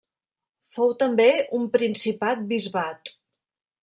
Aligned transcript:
Fou 0.77 0.93
també 1.03 1.27
un 1.57 1.67
principat-bisbat. 1.75 3.13